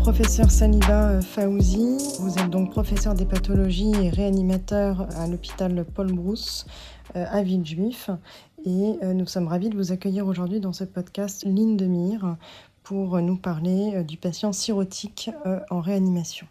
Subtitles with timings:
[0.00, 2.16] professeur Saliba Faouzi.
[2.20, 6.66] Vous êtes donc professeur d'hépatologie et réanimateur à l'hôpital Paul Brousse
[7.14, 8.08] à Villejuif.
[8.64, 12.38] Et nous sommes ravis de vous accueillir aujourd'hui dans ce podcast Ligne de mire
[12.82, 15.30] pour nous parler du patient cirrhotique
[15.70, 16.46] en réanimation.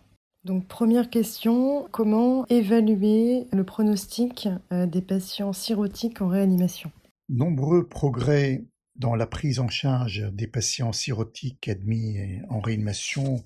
[0.45, 6.91] Donc première question, comment évaluer le pronostic des patients cirrhotiques en réanimation?
[7.30, 8.63] Nombreux progrès
[8.99, 12.17] dans la prise en charge des patients cirrhotiques admis
[12.49, 13.44] en réanimation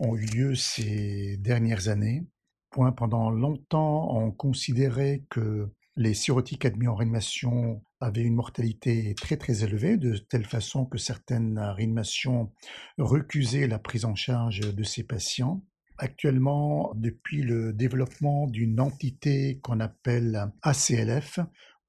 [0.00, 2.26] ont eu lieu ces dernières années.
[2.70, 9.62] Pendant longtemps, on considérait que les cirrhotiques admis en réanimation avaient une mortalité très très
[9.62, 12.52] élevée, de telle façon que certaines réanimations
[12.98, 15.62] recusaient la prise en charge de ces patients.
[15.98, 21.40] Actuellement, depuis le développement d'une entité qu'on appelle ACLF,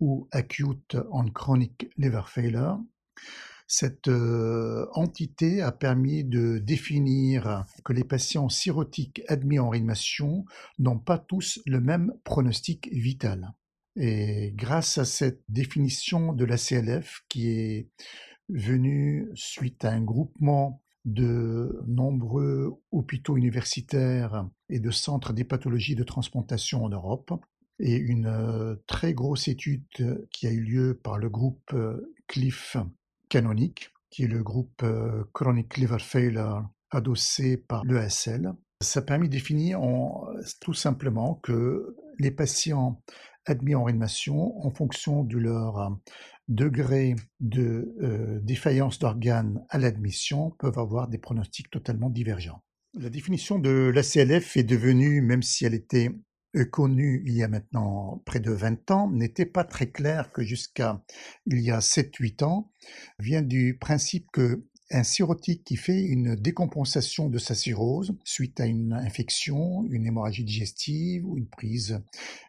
[0.01, 2.79] ou Acute on Chronic Liver Failure,
[3.73, 10.43] cette euh, entité a permis de définir que les patients cirrhotiques admis en réanimation
[10.77, 13.53] n'ont pas tous le même pronostic vital.
[13.95, 17.89] Et grâce à cette définition de la CLF qui est
[18.49, 26.83] venue suite à un groupement de nombreux hôpitaux universitaires et de centres d'hépathologie de transplantation
[26.83, 27.33] en Europe,
[27.81, 29.83] et une euh, très grosse étude
[30.31, 32.77] qui a eu lieu par le groupe euh, Cliff
[33.27, 38.53] Canonic, qui est le groupe euh, Chronic Liver Failure adossé par l'ESL.
[38.81, 39.79] Ça a permis de définir
[40.59, 43.01] tout simplement que les patients
[43.45, 45.97] admis en réanimation, en fonction de leur
[46.47, 52.63] degré de défaillance d'organes à l'admission, peuvent avoir des pronostics totalement divergents.
[52.95, 56.09] La définition de l'ACLF est devenue, même si elle était
[56.69, 61.03] connu il y a maintenant près de 20 ans, n'était pas très clair que jusqu'à
[61.45, 62.71] il y a 7-8 ans,
[63.19, 68.65] vient du principe que un cirrhotique qui fait une décompensation de sa cirrhose suite à
[68.65, 72.01] une infection, une hémorragie digestive ou une prise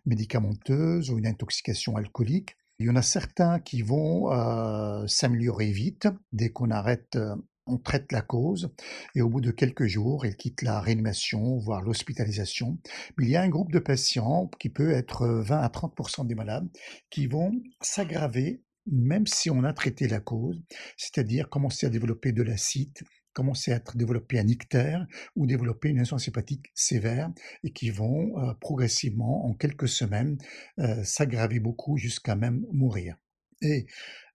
[0.06, 6.08] médicamenteuse ou une intoxication alcoolique, il y en a certains qui vont euh, s'améliorer vite
[6.32, 7.36] dès qu'on arrête euh,
[7.66, 8.72] on traite la cause
[9.14, 12.78] et au bout de quelques jours, il quitte la réanimation, voire l'hospitalisation.
[13.16, 16.34] Mais il y a un groupe de patients qui peut être 20 à 30 des
[16.34, 16.68] malades
[17.10, 20.60] qui vont s'aggraver même si on a traité la cause,
[20.96, 22.98] c'est-à-dire commencer à développer de l'acide,
[23.32, 25.06] commencer à développer un ictère
[25.36, 27.30] ou développer une insuffisance hépatique sévère
[27.64, 30.36] et qui vont euh, progressivement, en quelques semaines,
[30.78, 33.16] euh, s'aggraver beaucoup jusqu'à même mourir.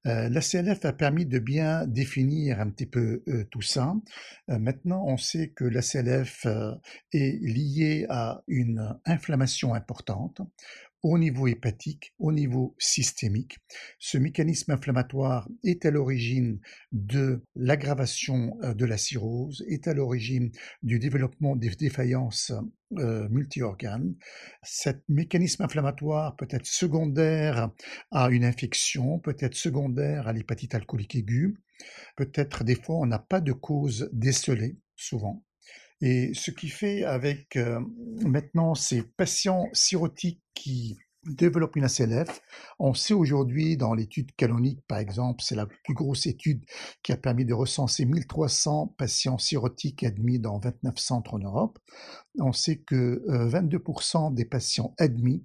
[0.07, 3.94] Euh, la CLF a permis de bien définir un petit peu euh, tout ça.
[4.50, 6.47] Euh, maintenant, on sait que la CLF
[7.13, 10.41] est liée à une inflammation importante
[11.03, 13.57] au niveau hépatique, au niveau systémique.
[13.99, 16.59] Ce mécanisme inflammatoire est à l'origine
[16.91, 20.51] de l'aggravation euh, de la cirrhose, est à l'origine
[20.83, 22.51] du développement des défaillances
[22.97, 24.15] euh, multi-organes.
[24.63, 27.71] Ce mécanisme inflammatoire peut être secondaire
[28.11, 31.55] à une infection, peut être secondaire à l'hépatite alcoolique aiguë,
[32.15, 35.43] peut-être des fois on n'a pas de cause décelée, souvent.
[36.01, 37.79] Et ce qui fait avec euh,
[38.25, 42.41] maintenant ces patients cirrhotiques qui développent une ACLF,
[42.79, 46.63] on sait aujourd'hui dans l'étude canonique par exemple, c'est la plus grosse étude
[47.03, 51.79] qui a permis de recenser 1300 patients cirrhotiques admis dans 29 centres en Europe,
[52.39, 55.43] on sait que 22% euh, des patients admis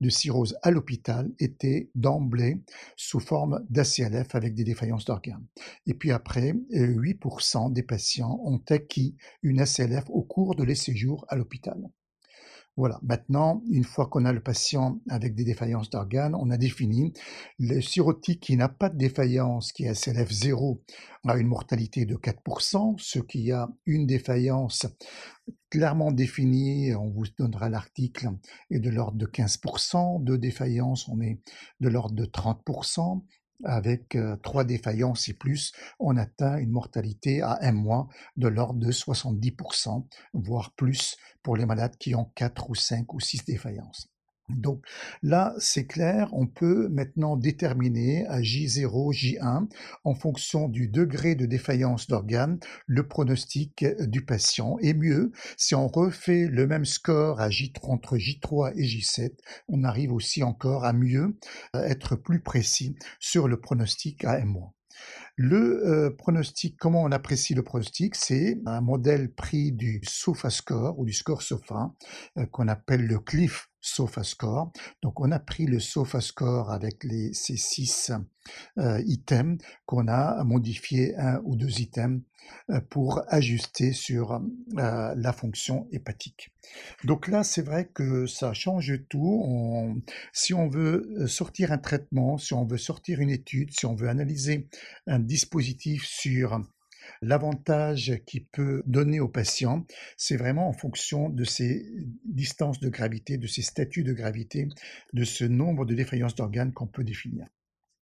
[0.00, 2.60] de cirrhose à l'hôpital était d'emblée
[2.96, 5.46] sous forme d'ACLF avec des défaillances d'organes.
[5.86, 11.24] Et puis après, 8% des patients ont acquis une ACLF au cours de les séjours
[11.28, 11.90] à l'hôpital.
[12.78, 17.12] Voilà, maintenant, une fois qu'on a le patient avec des défaillances d'organes, on a défini
[17.58, 20.80] le cirrhotique qui n'a pas de défaillance, qui est ACLF 0,
[21.26, 24.86] a une mortalité de 4%, ce qui a une défaillance
[25.70, 28.28] clairement définie, on vous donnera l'article,
[28.70, 31.40] est de l'ordre de 15%, de défaillance, on est
[31.80, 33.24] de l'ordre de 30%,
[33.64, 38.92] avec trois défaillances et plus, on atteint une mortalité à un mois de l'ordre de
[38.92, 44.10] 70%, voire plus pour les malades qui ont quatre ou cinq ou six défaillances.
[44.48, 44.84] Donc
[45.22, 49.68] là, c'est clair, on peut maintenant déterminer à J0, J1,
[50.04, 54.76] en fonction du degré de défaillance d'organes, le pronostic du patient.
[54.80, 59.32] Et mieux, si on refait le même score à J3, entre J3 et J7,
[59.68, 61.36] on arrive aussi encore à mieux
[61.74, 64.74] être plus précis sur le pronostic à un mois.
[65.36, 68.16] Le euh, pronostic, comment on apprécie le pronostic?
[68.16, 71.94] C'est un modèle pris du SOFA score ou du score SOFA
[72.38, 74.72] euh, qu'on appelle le CLIF SOFA-score.
[75.02, 78.12] Donc on a pris le SOFA-score avec les, ces six
[78.78, 82.22] euh, items qu'on a modifié un ou deux items
[82.70, 84.32] euh, pour ajuster sur
[84.78, 86.50] euh, la fonction hépatique.
[87.04, 90.02] Donc là, c'est vrai que ça change tout.
[90.32, 94.08] si on veut sortir un traitement, si on veut sortir une étude, si on veut
[94.08, 94.68] analyser
[95.06, 96.60] un dispositif sur
[97.22, 101.86] L'avantage qu'il peut donner aux patients, c'est vraiment en fonction de ces
[102.24, 104.68] distances de gravité, de ces statuts de gravité,
[105.12, 107.46] de ce nombre de défaillances d'organes qu'on peut définir.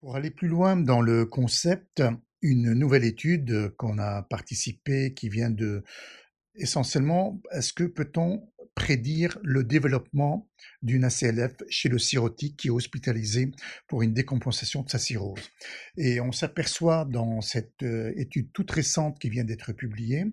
[0.02, 2.04] Pour aller plus loin dans le concept,
[2.42, 5.84] une nouvelle étude qu'on a participé, qui vient de
[6.56, 10.48] essentiellement, est-ce que peut-on prédire le développement
[10.82, 13.52] d'une ACLF chez le cirrhotique qui est hospitalisé
[13.88, 15.40] pour une décompensation de sa cirrhose.
[15.98, 20.26] Et on s'aperçoit dans cette euh, étude toute récente qui vient d'être publiée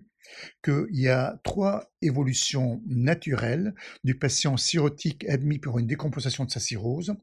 [0.63, 3.73] qu'il y a trois évolutions naturelles
[4.03, 7.15] du patient cirrhotique admis pour une décompensation de sa cirrhose.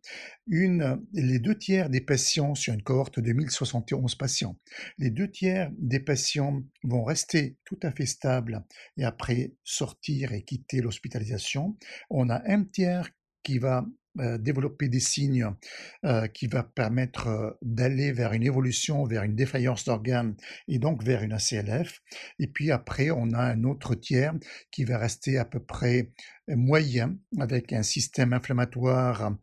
[0.46, 4.56] Une, les deux tiers des patients sur une cohorte de 1071 patients,
[4.98, 8.64] les deux tiers des patients vont rester tout à fait stables
[8.96, 11.76] et après sortir et quitter l'hospitalisation.
[12.08, 13.10] On a un tiers
[13.42, 15.46] qui va développer des signes
[16.04, 20.34] euh, qui va permettre euh, d'aller vers une évolution, vers une défaillance d'organes
[20.68, 22.00] et donc vers une ACLF.
[22.38, 24.34] Et puis après, on a un autre tiers
[24.70, 26.10] qui va rester à peu près
[26.48, 29.36] moyen avec un système inflammatoire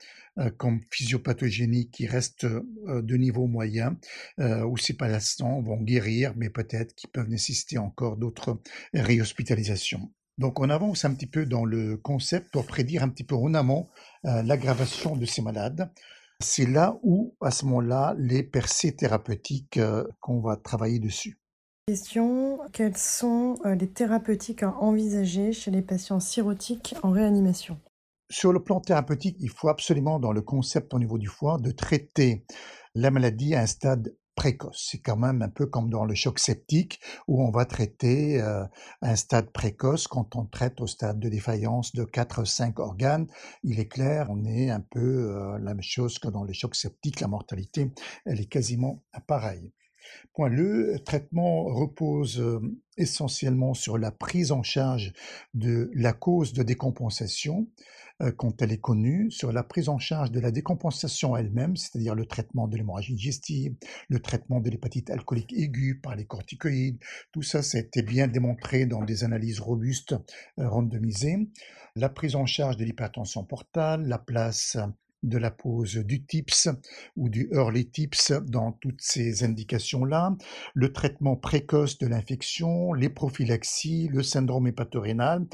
[0.57, 3.97] comme physiopathogénique qui reste de niveau moyen,
[4.37, 8.61] où ces patients vont guérir, mais peut-être qu'ils peuvent nécessiter encore d'autres
[8.93, 10.11] réhospitalisations.
[10.37, 13.53] Donc on avance un petit peu dans le concept pour prédire un petit peu en
[13.53, 13.87] amont
[14.25, 15.91] euh, l'aggravation de ces malades.
[16.39, 21.39] C'est là où, à ce moment-là, les percées thérapeutiques euh, qu'on va travailler dessus.
[21.87, 27.79] Question, quelles sont euh, les thérapeutiques à envisager chez les patients cirrhotiques en réanimation?
[28.29, 31.71] Sur le plan thérapeutique, il faut absolument, dans le concept au niveau du foie, de
[31.71, 32.45] traiter
[32.93, 34.87] la maladie à un stade précoce.
[34.89, 38.63] C'est quand même un peu comme dans le choc septique où on va traiter euh,
[39.01, 43.27] un stade précoce quand on traite au stade de défaillance de 4-5 organes.
[43.63, 44.99] Il est clair, on est un peu
[45.35, 47.19] euh, la même chose que dans le choc septique.
[47.19, 47.91] La mortalité,
[48.25, 49.73] elle est quasiment pareille.
[50.33, 50.49] Point.
[50.49, 52.61] Le traitement repose euh,
[52.95, 55.13] essentiellement sur la prise en charge
[55.55, 57.67] de la cause de décompensation
[58.37, 62.25] quand elle est connue, sur la prise en charge de la décompensation elle-même, c'est-à-dire le
[62.25, 63.75] traitement de l'hémorragie digestive,
[64.09, 66.99] le traitement de l'hépatite alcoolique aiguë par les corticoïdes.
[67.31, 70.15] Tout ça, ça a été bien démontré dans des analyses robustes
[70.59, 71.49] euh, randomisées.
[71.95, 74.77] La prise en charge de l'hypertension portale, la place
[75.23, 76.69] de la pose du TIPS
[77.15, 80.35] ou du early TIPS dans toutes ces indications-là,
[80.73, 85.45] le traitement précoce de l'infection, les prophylaxies, le syndrome hépatorénal,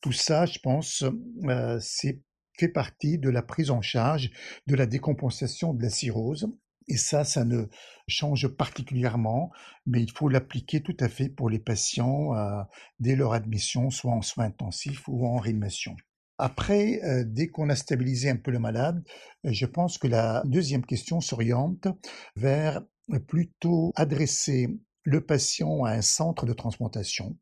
[0.00, 1.04] tout ça, je pense,
[1.44, 2.22] euh, c'est
[2.58, 4.30] fait partie de la prise en charge
[4.66, 6.46] de la décompensation de la cirrhose.
[6.88, 7.66] Et ça, ça ne
[8.08, 9.50] change particulièrement,
[9.86, 12.62] mais il faut l'appliquer tout à fait pour les patients euh,
[12.98, 15.96] dès leur admission, soit en soins intensifs ou en réanimation.
[16.42, 19.04] Après, euh, dès qu'on a stabilisé un peu le malade,
[19.44, 21.86] euh, je pense que la deuxième question s'oriente
[22.34, 22.80] vers
[23.12, 24.68] euh, plutôt adresser
[25.02, 27.36] le patient à un centre de transplantation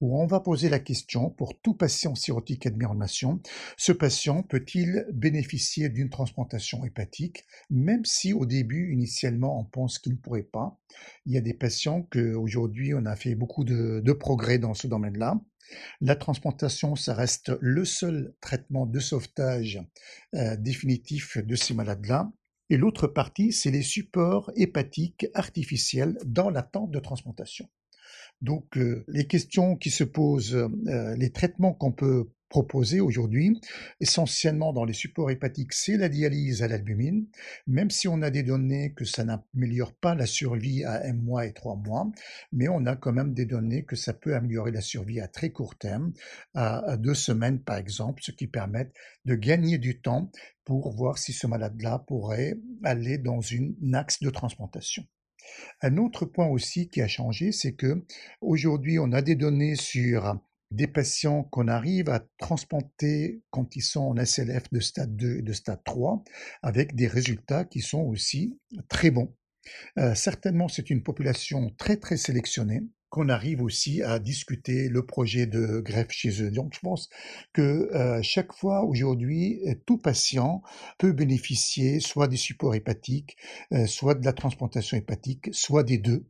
[0.00, 3.40] où on va poser la question pour tout patient cirrhotique admis en nation,
[3.76, 10.12] ce patient peut-il bénéficier d'une transplantation hépatique même si au début initialement on pense qu'il
[10.12, 10.78] ne pourrait pas.
[11.26, 14.86] Il y a des patients que aujourd'hui on a fait beaucoup de progrès dans ce
[14.86, 15.38] domaine-là
[16.00, 19.80] la transplantation, ça reste le seul traitement de sauvetage
[20.34, 22.30] euh, définitif de ces malades-là.
[22.70, 27.68] Et l'autre partie, c'est les supports hépatiques artificiels dans l'attente de transplantation.
[28.40, 33.60] Donc euh, les questions qui se posent, euh, les traitements qu'on peut proposé aujourd'hui,
[34.00, 37.26] essentiellement dans les supports hépatiques, c'est la dialyse à l'albumine,
[37.66, 41.46] même si on a des données que ça n'améliore pas la survie à un mois
[41.46, 42.10] et trois mois,
[42.52, 45.50] mais on a quand même des données que ça peut améliorer la survie à très
[45.50, 46.12] court terme,
[46.54, 48.90] à, deux semaines par exemple, ce qui permet
[49.24, 50.30] de gagner du temps
[50.64, 55.04] pour voir si ce malade-là pourrait aller dans une axe de transplantation.
[55.80, 58.04] Un autre point aussi qui a changé, c'est que
[58.40, 60.38] aujourd'hui on a des données sur
[60.70, 65.42] des patients qu'on arrive à transplanter quand ils sont en SLF de stade 2 et
[65.42, 66.22] de stade 3,
[66.62, 68.58] avec des résultats qui sont aussi
[68.88, 69.34] très bons.
[69.98, 75.46] Euh, certainement, c'est une population très très sélectionnée qu'on arrive aussi à discuter le projet
[75.46, 76.50] de greffe chez eux.
[76.50, 77.08] Donc je pense
[77.54, 80.62] que euh, chaque fois aujourd'hui, tout patient
[80.98, 83.36] peut bénéficier soit des supports hépatiques,
[83.72, 86.26] euh, soit de la transplantation hépatique, soit des deux.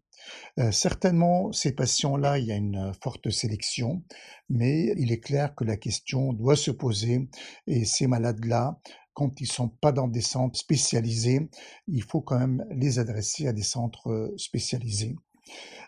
[0.58, 4.02] Euh, certainement, ces patients-là, il y a une forte sélection,
[4.48, 7.28] mais il est clair que la question doit se poser
[7.66, 8.78] et ces malades-là,
[9.14, 11.48] quand ils sont pas dans des centres spécialisés,
[11.88, 15.16] il faut quand même les adresser à des centres spécialisés.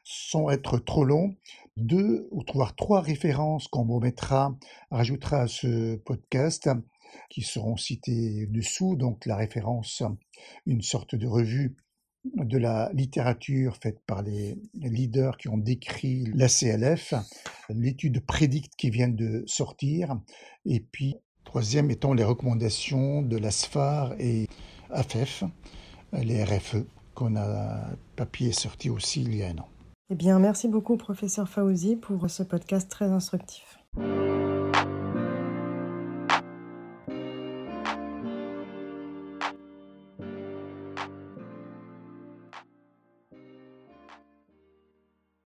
[0.02, 1.36] Sans être trop long,
[1.76, 4.56] deux ou trois références qu'on vous mettra,
[4.90, 6.68] rajoutera à ce podcast
[7.28, 10.02] qui seront citées dessous, donc la référence,
[10.66, 11.76] une sorte de revue
[12.24, 17.14] de la littérature faite par les leaders qui ont décrit la CLF,
[17.70, 20.18] l'étude Prédicte qui vient de sortir,
[20.66, 24.46] et puis troisième étant les recommandations de l'ASFAR et
[24.90, 25.44] AFEF,
[26.12, 26.84] les RFE,
[27.14, 29.68] qu'on a papier sorti aussi il y a un an.
[30.10, 33.78] Eh bien, merci beaucoup, professeur Faouzi, pour ce podcast très instructif.